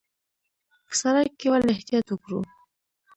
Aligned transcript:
په 0.87 0.93
سړک 1.01 1.31
کې 1.39 1.47
ولې 1.51 1.71
احتیاط 1.73 2.05
وکړو؟ 2.09 2.39